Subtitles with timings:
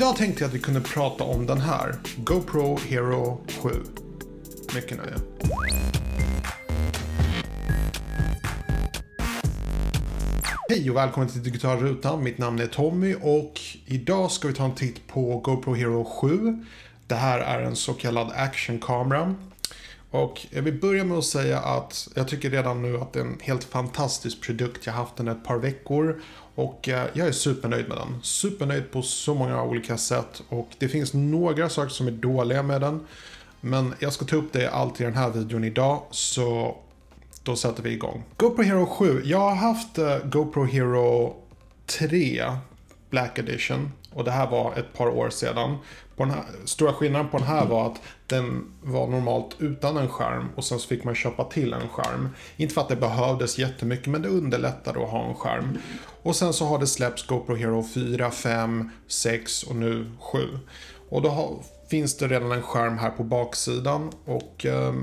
[0.00, 1.94] Idag tänkte jag att vi kunde prata om den här.
[2.16, 3.70] GoPro Hero 7.
[4.74, 5.14] Mycket nöje.
[10.68, 12.22] Hej och välkommen till Digital Rutan.
[12.22, 16.64] Mitt namn är Tommy och idag ska vi ta en titt på GoPro Hero 7.
[17.06, 19.34] Det här är en så kallad actionkamera.
[20.10, 23.24] Och jag vill börja med att säga att jag tycker redan nu att det är
[23.24, 24.86] en helt fantastisk produkt.
[24.86, 26.22] Jag har haft den ett par veckor
[26.60, 28.18] och eh, jag är supernöjd med den.
[28.22, 32.80] Supernöjd på så många olika sätt och det finns några saker som är dåliga med
[32.80, 33.06] den.
[33.60, 36.76] Men jag ska ta upp det allt i den här videon idag så
[37.42, 38.24] då sätter vi igång.
[38.36, 39.22] GoPro Hero 7.
[39.24, 41.36] Jag har haft eh, GoPro Hero
[41.86, 42.42] 3
[43.10, 45.76] Black Edition och det här var ett par år sedan.
[46.20, 50.08] På den här, stora skillnaden på den här var att den var normalt utan en
[50.08, 52.28] skärm och sen så fick man köpa till en skärm.
[52.56, 55.78] Inte för att det behövdes jättemycket men det underlättade att ha en skärm.
[56.22, 60.38] Och sen så har det släppts GoPro Hero 4, 5, 6 och nu 7.
[61.08, 61.56] Och då har,
[61.90, 64.94] finns det redan en skärm här på baksidan och eh,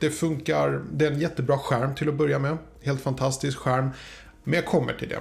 [0.00, 2.58] det funkar, det är en jättebra skärm till att börja med.
[2.82, 3.90] Helt fantastisk skärm.
[4.44, 5.20] Men jag kommer till det.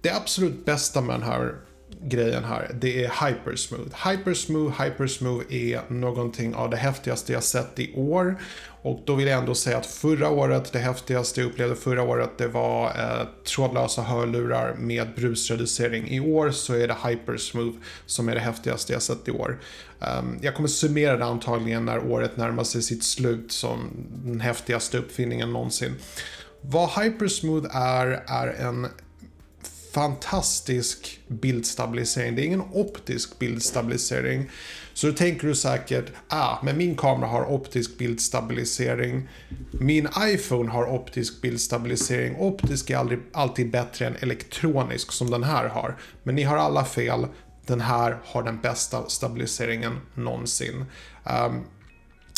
[0.00, 1.54] Det absolut bästa med den här
[2.02, 4.08] grejen här, det är Hypersmooth.
[4.08, 8.36] Hypersmooth, Hypersmooth är någonting av det häftigaste jag sett i år.
[8.82, 12.30] Och då vill jag ändå säga att förra året, det häftigaste jag upplevde förra året,
[12.38, 16.08] det var eh, trådlösa hörlurar med brusreducering.
[16.08, 19.60] I år så är det Hypersmooth som är det häftigaste jag sett i år.
[20.00, 23.90] Um, jag kommer summera det antagligen när året närmar sig sitt slut som
[24.24, 25.94] den häftigaste uppfinningen någonsin.
[26.60, 28.86] Vad Hypersmooth är, är en
[29.92, 32.36] fantastisk bildstabilisering.
[32.36, 34.50] Det är ingen optisk bildstabilisering.
[34.94, 39.28] Så då tänker du säkert, ah, men min kamera har optisk bildstabilisering.
[39.70, 42.36] Min iPhone har optisk bildstabilisering.
[42.36, 45.96] Optisk är aldrig, alltid bättre än elektronisk som den här har.
[46.22, 47.26] Men ni har alla fel.
[47.66, 50.84] Den här har den bästa stabiliseringen någonsin.
[51.24, 51.64] Um,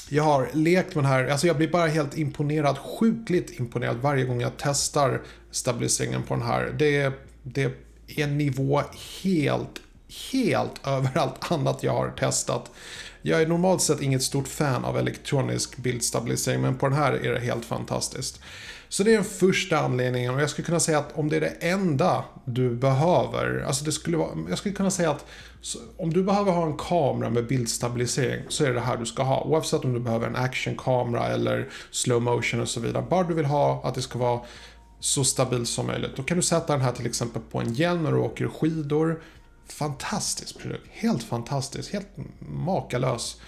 [0.08, 4.24] jag har lekt med den här, alltså jag blir bara helt imponerad, sjukligt imponerad varje
[4.24, 6.74] gång jag testar stabiliseringen på den här.
[6.78, 7.12] Det är
[7.55, 7.62] det
[8.06, 8.83] är en nivå
[9.22, 9.80] helt,
[10.33, 12.70] helt över allt annat jag har testat.
[13.22, 17.33] Jag är normalt sett inget stort fan av elektronisk bildstabilisering men på den här är
[17.33, 18.40] det helt fantastiskt.
[18.89, 21.40] Så det är den första anledningen och jag skulle kunna säga att om det är
[21.40, 25.27] det enda du behöver, alltså det skulle vara, jag skulle kunna säga att
[25.96, 29.22] om du behöver ha en kamera med bildstabilisering så är det det här du ska
[29.22, 29.42] ha.
[29.42, 33.05] Oavsett om du behöver en actionkamera eller slow motion och så vidare.
[33.10, 34.40] Bara du vill ha att det ska vara
[35.00, 36.16] så stabil som möjligt.
[36.16, 39.22] Då kan du sätta den här till exempel på en hjälm när du åker skidor.
[39.66, 40.86] Fantastisk produkt.
[40.90, 41.92] Helt fantastisk.
[41.92, 43.40] Helt makalös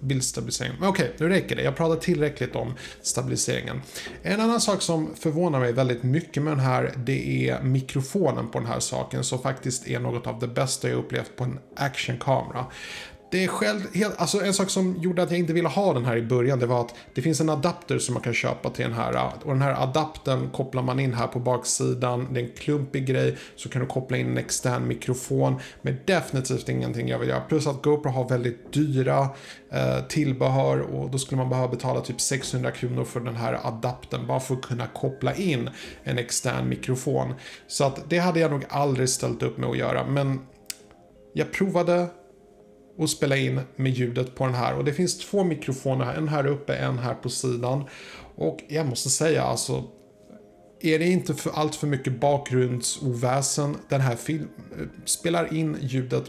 [0.00, 0.72] bildstabilisering.
[0.80, 1.62] Men okej, nu räcker det.
[1.62, 3.82] Jag pratar tillräckligt om stabiliseringen.
[4.22, 8.58] En annan sak som förvånar mig väldigt mycket med den här, det är mikrofonen på
[8.58, 12.66] den här saken, som faktiskt är något av det bästa jag upplevt på en actionkamera.
[13.30, 16.04] Det är själv, helt, alltså en sak som gjorde att jag inte ville ha den
[16.04, 18.84] här i början, det var att det finns en adapter som man kan köpa till
[18.84, 19.32] den här.
[19.44, 22.28] Och den här adaptern kopplar man in här på baksidan.
[22.32, 25.60] Det är en klumpig grej, så kan du koppla in en extern mikrofon.
[25.82, 27.40] Men definitivt ingenting jag vill göra.
[27.40, 29.28] Plus att GoPro har väldigt dyra
[29.70, 34.26] eh, tillbehör och då skulle man behöva betala typ 600 kronor för den här adaptern
[34.26, 35.70] bara för att kunna koppla in
[36.04, 37.34] en extern mikrofon.
[37.66, 40.06] Så att det hade jag nog aldrig ställt upp med att göra.
[40.06, 40.40] Men
[41.32, 42.06] jag provade
[42.98, 44.74] och spela in med ljudet på den här.
[44.74, 47.84] Och det finns två mikrofoner här, en här uppe, en här på sidan.
[48.34, 49.84] Och jag måste säga alltså,
[50.80, 54.48] är det inte för allt för mycket bakgrundsoväsen, den här film
[54.78, 56.24] eh, spelar in ljudet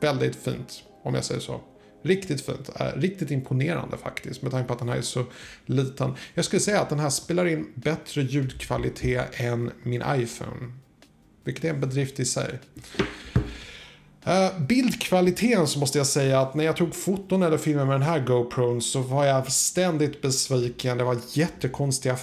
[0.00, 1.60] väldigt fint, om jag säger så.
[2.02, 5.24] Riktigt fint, eh, riktigt imponerande faktiskt med tanke på att den här är så
[5.66, 6.14] liten.
[6.34, 10.72] Jag skulle säga att den här spelar in bättre ljudkvalitet än min iPhone.
[11.44, 12.58] Vilket är en bedrift i sig.
[14.26, 18.08] Eh, bildkvaliteten så måste jag säga att när jag tog foton eller filmade med den
[18.08, 20.98] här GoPron så var jag ständigt besviken.
[20.98, 22.16] Det var jättekonstiga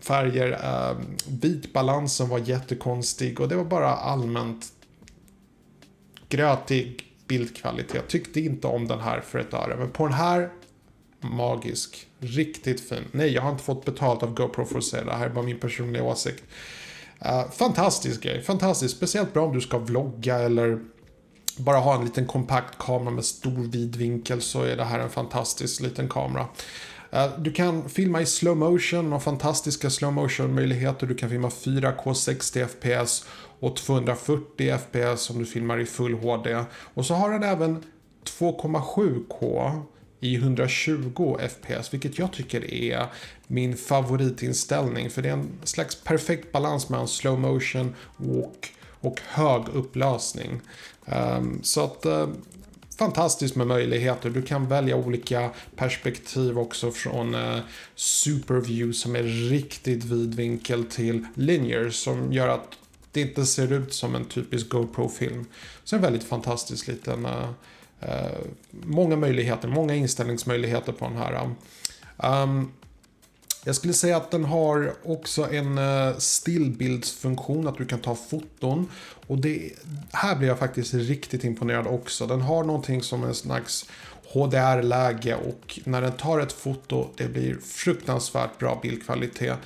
[0.00, 0.96] färger, eh,
[1.28, 4.66] vitbalansen var jättekonstig och det var bara allmänt
[6.28, 7.94] grötig bildkvalitet.
[7.94, 10.50] Jag tyckte inte om den här för ett öre, men på den här
[11.20, 12.06] magisk.
[12.18, 13.04] Riktigt fin.
[13.12, 15.10] Nej, jag har inte fått betalt av GoPro för att säga det.
[15.10, 16.44] Det här är bara min personliga åsikt.
[17.24, 18.42] Uh, fantastisk grej.
[18.42, 18.96] Fantastiskt.
[18.96, 20.80] Speciellt bra om du ska vlogga eller
[21.56, 25.80] bara ha en liten kompakt kamera med stor vidvinkel så är det här en fantastisk
[25.80, 26.46] liten kamera.
[27.10, 31.06] Eh, du kan filma i slow motion och fantastiska slow motion möjligheter.
[31.06, 33.24] Du kan filma 4K 60 FPS
[33.60, 36.64] och 240 FPS om du filmar i full HD.
[36.94, 37.82] Och så har den även
[38.38, 39.80] 2,7K
[40.20, 43.06] i 120 FPS, vilket jag tycker är
[43.46, 45.10] min favoritinställning.
[45.10, 48.68] För det är en slags perfekt balans mellan slow motion och
[49.06, 50.60] och hög upplösning.
[51.06, 52.28] Ehm, så att eh,
[52.98, 54.30] fantastiskt med möjligheter.
[54.30, 57.58] Du kan välja olika perspektiv också från eh,
[57.94, 62.68] Superview som är riktigt vidvinkel till Linear som gör att
[63.12, 65.46] det inte ser ut som en typisk GoPro-film.
[65.84, 67.26] Så en väldigt fantastisk liten
[68.00, 68.28] eh,
[68.70, 71.50] många möjligheter, många inställningsmöjligheter på den här.
[72.42, 72.72] Um,
[73.64, 78.90] jag skulle säga att den har också en eh, stillbildsfunktion, att du kan ta foton.
[79.26, 79.72] Och det,
[80.12, 82.26] här blir jag faktiskt riktigt imponerad också.
[82.26, 83.86] Den har någonting som en slags
[84.32, 89.58] HDR-läge och när den tar ett foto, det blir fruktansvärt bra bildkvalitet.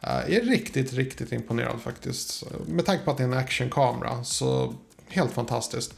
[0.00, 2.44] Eh, jag är riktigt, riktigt imponerad faktiskt.
[2.66, 4.74] Med tanke på att det är en actionkamera, så
[5.08, 5.94] helt fantastiskt.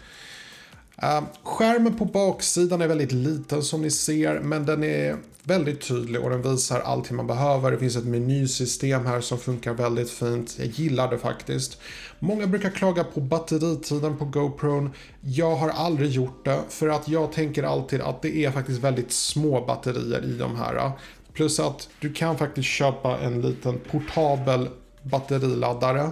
[1.03, 6.21] Uh, skärmen på baksidan är väldigt liten som ni ser, men den är väldigt tydlig
[6.21, 7.71] och den visar allting man behöver.
[7.71, 10.57] Det finns ett menysystem här som funkar väldigt fint.
[10.59, 11.79] Jag gillar det faktiskt.
[12.19, 14.91] Många brukar klaga på batteritiden på GoPro'n.
[15.21, 19.13] Jag har aldrig gjort det för att jag tänker alltid att det är faktiskt väldigt
[19.13, 20.93] små batterier i de här.
[21.33, 24.69] Plus att du kan faktiskt köpa en liten portabel
[25.03, 26.11] batteriladdare.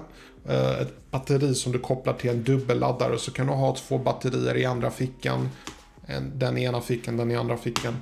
[0.49, 4.57] Eh, ett batteri som du kopplar till en dubbelladdare så kan du ha två batterier
[4.57, 5.49] i andra fickan.
[6.35, 7.97] Den i ena fickan, den i andra fickan.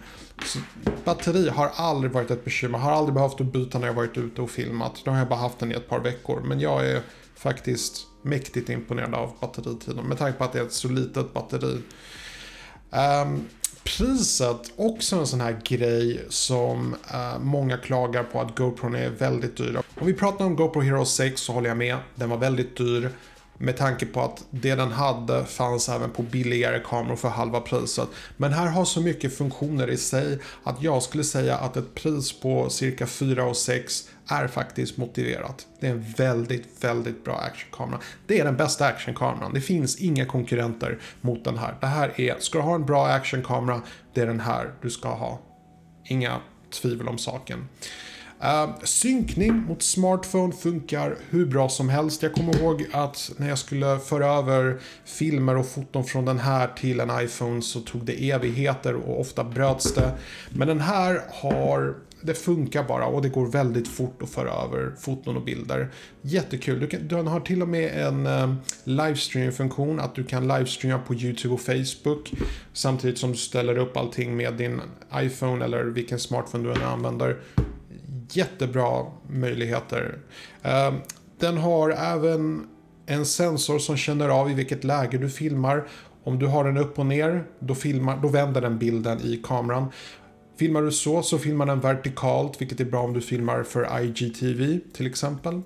[0.44, 0.58] Så
[1.04, 2.78] batteri har aldrig varit ett bekymmer.
[2.78, 5.02] Har aldrig behövt att byta när jag varit ute och filmat.
[5.04, 6.40] Då har jag bara haft den i ett par veckor.
[6.40, 7.02] Men jag är
[7.34, 10.04] faktiskt mäktigt imponerad av batteritiden.
[10.04, 11.82] Med tanke på att det är ett så litet batteri.
[12.90, 13.48] Um,
[13.96, 19.56] priset, också en sån här grej som eh, många klagar på att GoPro är väldigt
[19.56, 19.80] dyr.
[20.00, 21.96] Om vi pratar om GoPro Hero 6 så håller jag med.
[22.14, 23.10] Den var väldigt dyr.
[23.62, 28.08] Med tanke på att det den hade fanns även på billigare kameror för halva priset.
[28.36, 32.40] Men här har så mycket funktioner i sig att jag skulle säga att ett pris
[32.40, 35.66] på cirka 4 och 6 är faktiskt motiverat.
[35.80, 38.00] Det är en väldigt, väldigt bra actionkamera.
[38.26, 39.54] Det är den bästa actionkameran.
[39.54, 41.76] Det finns inga konkurrenter mot den här.
[41.80, 43.82] Det här är, ska du ha en bra actionkamera,
[44.14, 45.40] det är den här du ska ha.
[46.04, 46.40] Inga
[46.82, 47.68] tvivel om saken.
[48.44, 52.22] Uh, synkning mot smartphone funkar hur bra som helst.
[52.22, 56.68] Jag kommer ihåg att när jag skulle föra över filmer och foton från den här
[56.76, 60.12] till en iPhone så tog det evigheter och ofta bröts det.
[60.50, 64.92] Men den här har det funkar bara och det går väldigt fort att föra över
[64.98, 65.90] foton och bilder.
[66.22, 66.80] Jättekul.
[66.80, 68.54] Du, kan, den har till och med en eh,
[68.84, 72.32] livestream-funktion, att du kan livestreama på YouTube och Facebook
[72.72, 74.80] samtidigt som du ställer upp allting med din
[75.14, 77.36] iPhone eller vilken smartphone du än använder
[78.36, 80.18] jättebra möjligheter.
[80.62, 80.94] Ehm,
[81.38, 82.66] den har även
[83.06, 85.88] en sensor som känner av i vilket läge du filmar.
[86.24, 89.86] Om du har den upp och ner, då, filmar, då vänder den bilden i kameran.
[90.58, 94.78] Filmar du så, så filmar den vertikalt, vilket är bra om du filmar för IGTV
[94.92, 95.62] till exempel.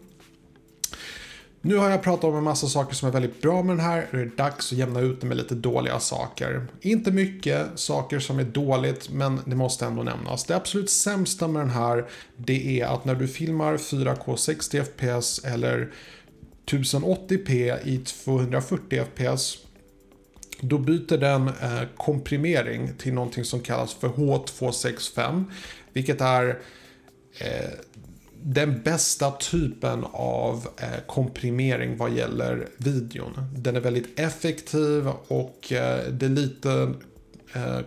[1.67, 4.07] Nu har jag pratat om en massa saker som är väldigt bra med den här.
[4.11, 6.67] Det är dags att jämna ut det med lite dåliga saker.
[6.81, 10.45] Inte mycket saker som är dåligt, men det måste ändå nämnas.
[10.45, 15.45] Det absolut sämsta med den här, det är att när du filmar 4K 60 FPS
[15.45, 15.93] eller
[16.67, 19.59] 1080p i 240 FPS
[20.61, 25.45] då byter den eh, komprimering till någonting som kallas för H265.
[25.93, 26.59] Vilket är
[27.39, 27.71] eh,
[28.47, 33.33] den bästa typen av eh, komprimering vad gäller videon.
[33.57, 36.95] Den är väldigt effektiv och eh, det är lite
[37.53, 37.79] eh,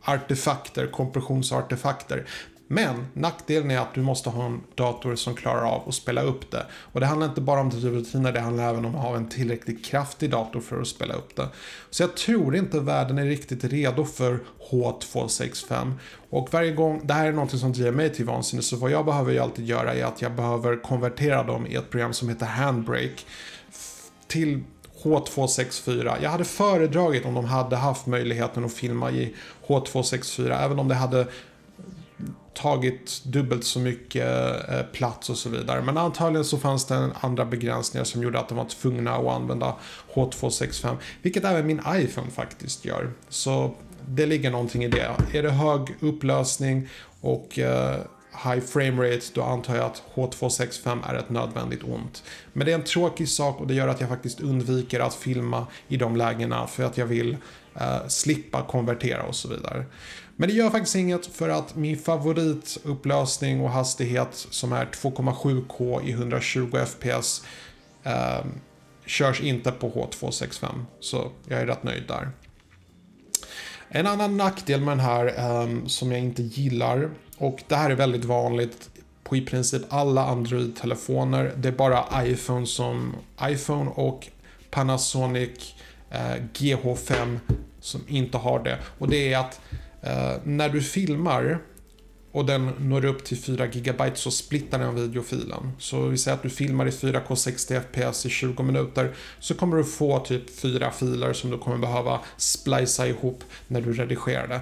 [0.00, 2.26] artefakter, kompressionsartefakter.
[2.72, 6.50] Men nackdelen är att du måste ha en dator som klarar av att spela upp
[6.50, 6.66] det.
[6.72, 9.84] Och det handlar inte bara om rutiner, det handlar även om att ha en tillräckligt
[9.84, 11.48] kraftig dator för att spela upp det.
[11.90, 15.92] Så jag tror inte världen är riktigt redo för H265.
[16.30, 19.04] Och varje gång, det här är något som driver mig till vansinne, så vad jag
[19.04, 22.46] behöver ju alltid göra är att jag behöver konvertera dem i ett program som heter
[22.46, 23.20] Handbrake
[24.26, 24.62] till
[25.02, 26.16] H264.
[26.22, 29.34] Jag hade föredragit om de hade haft möjligheten att filma i
[29.66, 31.26] H264, även om det hade
[32.54, 34.26] tagit dubbelt så mycket
[34.68, 35.82] eh, plats och så vidare.
[35.82, 39.74] Men antagligen så fanns det andra begränsningar som gjorde att de var tvungna att använda
[40.14, 40.96] H265.
[41.22, 43.12] Vilket även min iPhone faktiskt gör.
[43.28, 43.74] Så
[44.08, 45.10] det ligger någonting i det.
[45.32, 46.88] Är det hög upplösning
[47.20, 47.96] och eh,
[48.44, 52.22] high frame rate då antar jag att H265 är ett nödvändigt ont.
[52.52, 55.66] Men det är en tråkig sak och det gör att jag faktiskt undviker att filma
[55.88, 57.36] i de lägena för att jag vill
[57.74, 59.84] eh, slippa konvertera och så vidare.
[60.40, 66.10] Men det gör faktiskt inget för att min favoritupplösning och hastighet som är 2,7K i
[66.10, 67.44] 120 FPS
[68.02, 68.44] eh,
[69.06, 70.84] körs inte på H265.
[71.00, 72.30] Så jag är rätt nöjd där.
[73.88, 77.94] En annan nackdel med den här eh, som jag inte gillar och det här är
[77.94, 78.90] väldigt vanligt
[79.24, 81.52] på i princip alla Android-telefoner.
[81.56, 84.28] Det är bara iPhone som iPhone och
[84.70, 85.74] Panasonic
[86.10, 87.38] eh, GH5
[87.80, 88.78] som inte har det.
[88.98, 89.60] Och det är att
[90.02, 91.58] eh, när du filmar
[92.32, 95.72] och den når upp till 4 GB så splittar den videofilen.
[95.78, 99.76] Så vi säger att du filmar i 4K 60 FPS i 20 minuter så kommer
[99.76, 104.60] du få typ fyra filer som du kommer behöva splicea ihop när du redigerar det.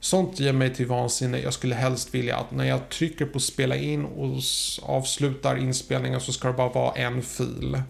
[0.00, 1.40] Sånt ger mig till vansinne.
[1.40, 4.40] Jag skulle helst vilja att när jag trycker på spela in och
[4.82, 7.82] avslutar inspelningen så ska det bara vara en fil.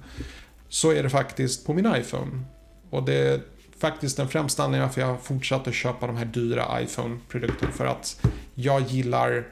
[0.68, 2.44] Så är det faktiskt på min iPhone.
[2.90, 3.40] Och det
[3.80, 7.72] faktiskt den främsta anledningen varför jag fortsatte köpa de här dyra iPhone-produkterna.
[7.72, 9.46] För att jag gillar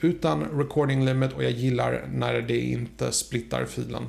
[0.00, 4.06] utan recording limit och jag gillar när det inte splittar filen.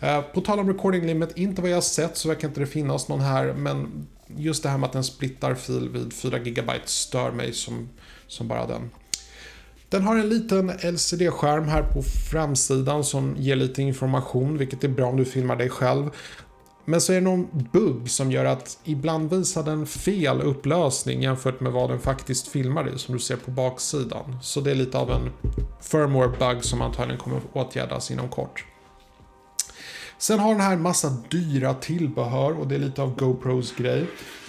[0.00, 2.66] Eh, på tal om recording limit, inte vad jag har sett så verkar inte det
[2.66, 4.06] finnas någon här men
[4.36, 7.88] just det här med att den splittar fil vid 4 GB stör mig som,
[8.26, 8.90] som bara den.
[9.88, 15.06] Den har en liten LCD-skärm här på framsidan som ger lite information, vilket är bra
[15.06, 16.10] om du filmar dig själv.
[16.88, 21.60] Men så är det någon bugg som gör att ibland visar den fel upplösning jämfört
[21.60, 24.38] med vad den faktiskt filmar i, som du ser på baksidan.
[24.42, 25.30] Så det är lite av en
[25.80, 28.64] firmware-bug som antagligen kommer åtgärdas inom kort.
[30.18, 34.06] Sen har den här massa dyra tillbehör och det är lite av GoPros grej.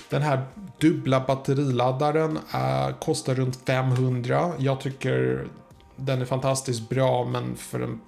[0.10, 0.46] Den här
[0.78, 4.52] dubbla batteriladdaren äh, kostar runt 500.
[4.58, 5.48] Jag tycker
[5.96, 8.00] den är fantastiskt bra men för en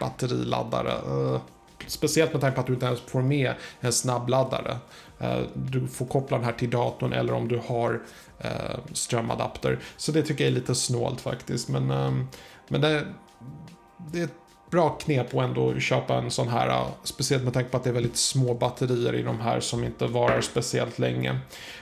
[0.00, 1.40] batteriladdare äh,
[1.86, 4.76] Speciellt med tanke på att du inte ens får med en snabbladdare.
[5.18, 8.02] Eh, du får koppla den här till datorn eller om du har
[8.38, 9.78] eh, strömadapter.
[9.96, 11.68] Så det tycker jag är lite snålt faktiskt.
[11.68, 12.28] Men, ehm,
[12.68, 13.06] men det,
[14.12, 14.28] det är
[14.70, 16.68] bra knep att ändå köpa en sån här.
[16.68, 19.84] Äh, speciellt med tanke på att det är väldigt små batterier i de här som
[19.84, 21.28] inte varar speciellt länge.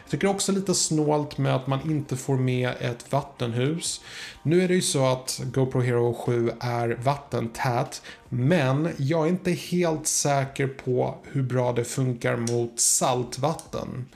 [0.05, 4.01] Jag tycker också lite snålt med att man inte får med ett vattenhus.
[4.43, 8.03] Nu är det ju så att GoPro Hero 7 är vattentät.
[8.29, 14.07] Men jag är inte helt säker på hur bra det funkar mot saltvatten.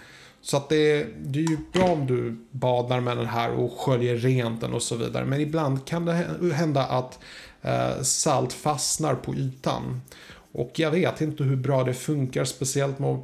[0.40, 4.16] Så att det, det, är ju bra om du badar med den här och sköljer
[4.16, 5.24] rent den och så vidare.
[5.24, 6.12] Men ibland kan det
[6.54, 7.18] hända att
[7.62, 10.00] Eh, salt fastnar på ytan.
[10.52, 13.22] Och jag vet inte hur bra det funkar, speciellt med,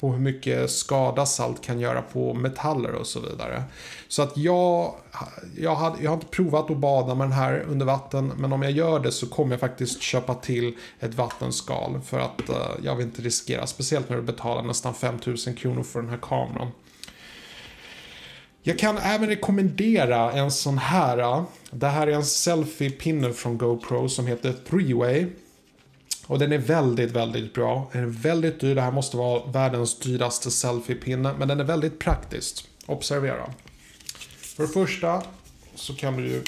[0.00, 3.62] på hur mycket skada salt kan göra på metaller och så vidare.
[4.08, 4.94] Så att jag,
[5.56, 8.62] jag, hade, jag har inte provat att bada med den här under vatten, men om
[8.62, 12.96] jag gör det så kommer jag faktiskt köpa till ett vattenskal för att uh, jag
[12.96, 16.68] vill inte riskera, speciellt när du betalar nästan 5000 kronor för den här kameran.
[18.66, 21.44] Jag kan även rekommendera en sån här.
[21.70, 25.30] Det här är en selfie-pinne från GoPro som heter Three-Way.
[26.26, 27.90] Och den är väldigt, väldigt bra.
[27.92, 28.74] Den är väldigt dyr.
[28.74, 31.34] Det här måste vara världens dyraste selfie-pinne.
[31.38, 32.68] Men den är väldigt praktisk.
[32.86, 33.50] Observera.
[34.36, 35.22] För det första
[35.74, 36.42] så kan du ju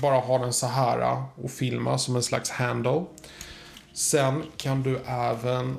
[0.00, 3.04] bara ha den så här och filma som en slags handle.
[3.92, 5.76] Sen kan du även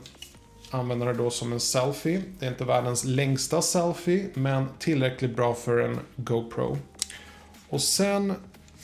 [0.73, 2.23] använda det då som en selfie.
[2.39, 6.77] Det är inte världens längsta selfie, men tillräckligt bra för en GoPro.
[7.69, 8.33] Och sen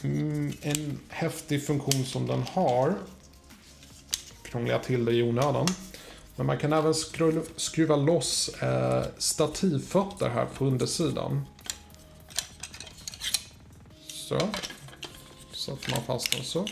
[0.01, 2.95] mm, en häftig funktion som den har.
[4.43, 5.67] Krånglar till det i onödan.
[6.35, 11.45] Men man kan även skruva, skruva loss eh, stativfötter här på undersidan.
[14.07, 14.39] Så.
[15.53, 16.65] Sätter man fast den så.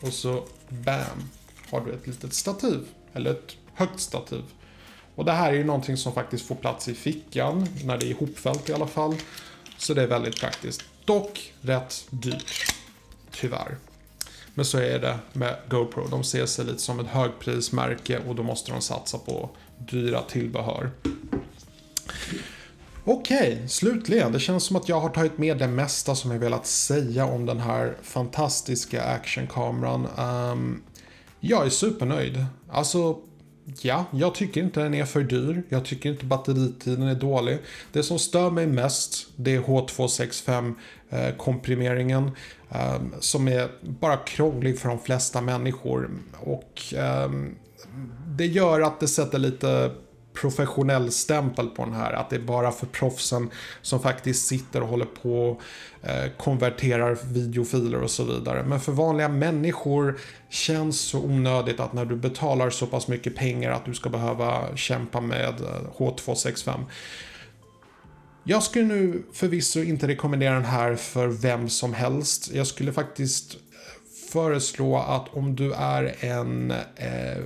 [0.00, 1.30] Och så BAM!
[1.70, 2.86] Har du ett litet stativ.
[3.12, 4.42] Eller ett högt stativ.
[5.14, 8.10] Och det här är ju någonting som faktiskt får plats i fickan, när det är
[8.10, 9.14] ihopfällt i alla fall.
[9.78, 10.82] Så det är väldigt praktiskt.
[11.04, 12.74] Dock rätt dyrt.
[13.30, 13.76] Tyvärr.
[14.54, 16.06] Men så är det med GoPro.
[16.10, 20.90] De ser sig lite som ett högprismärke och då måste de satsa på dyra tillbehör.
[23.04, 24.32] Okej, okay, slutligen.
[24.32, 27.46] Det känns som att jag har tagit med det mesta som jag velat säga om
[27.46, 30.06] den här fantastiska actionkameran.
[30.18, 30.82] Um,
[31.40, 32.44] jag är supernöjd.
[32.70, 33.18] Alltså,
[33.82, 35.62] Ja, jag tycker inte den är för dyr.
[35.68, 37.58] Jag tycker inte batteritiden är dålig.
[37.92, 42.30] Det som stör mig mest det är H265-komprimeringen
[42.70, 46.10] eh, ehm, som är bara krånglig för de flesta människor.
[46.40, 47.54] Och ehm,
[48.26, 49.90] det gör att det sätter lite
[50.40, 52.12] professionell stämpel på den här.
[52.12, 53.50] Att det är bara för proffsen
[53.82, 55.60] som faktiskt sitter och håller på och
[56.36, 58.62] konverterar videofiler och så vidare.
[58.62, 63.70] Men för vanliga människor känns så onödigt att när du betalar så pass mycket pengar
[63.70, 66.84] att du ska behöva kämpa med eh, H265.
[68.44, 72.50] Jag skulle nu förvisso inte rekommendera den här för vem som helst.
[72.54, 73.58] Jag skulle faktiskt eh,
[74.32, 77.38] föreslå att om du är en eh,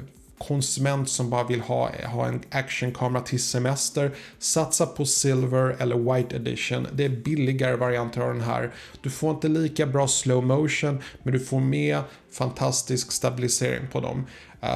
[0.48, 6.36] konsument som bara vill ha, ha en actionkamera till semester, satsa på Silver eller White
[6.36, 6.86] Edition.
[6.92, 8.70] Det är billigare varianter av den här.
[9.00, 12.00] Du får inte lika bra slow motion, men du får med
[12.32, 14.26] fantastisk stabilisering på dem.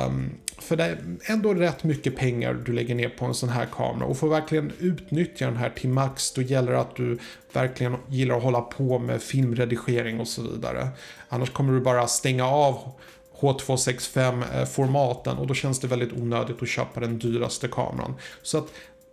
[0.06, 3.66] Um, för det är ändå rätt mycket pengar du lägger ner på en sån här
[3.66, 7.18] kamera och får verkligen utnyttja den här till max då gäller det att du
[7.52, 10.88] verkligen gillar att hålla på med filmredigering och så vidare.
[11.28, 12.92] Annars kommer du bara stänga av
[13.52, 18.14] H265-formaten eh, och då känns det väldigt onödigt att köpa den dyraste kameran.
[18.42, 18.66] Så att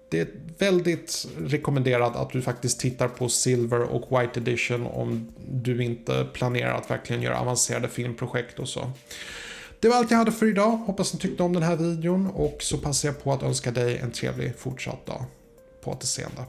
[0.10, 5.84] det är väldigt rekommenderat att du faktiskt tittar på Silver och White Edition om du
[5.84, 8.92] inte planerar att verkligen göra avancerade filmprojekt och så.
[9.80, 10.72] Det var allt jag hade för idag.
[10.72, 13.98] Hoppas ni tyckte om den här videon och så passar jag på att önska dig
[13.98, 15.24] en trevlig fortsatt dag.
[15.84, 16.42] På återseende.